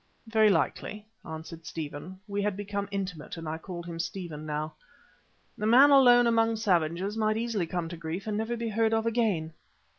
[0.25, 4.73] "Very likely," answered Stephen (we had become intimate and I called him Stephen now),
[5.61, 9.05] "a man alone among savages might easily come to grief and never be heard of
[9.05, 9.53] again.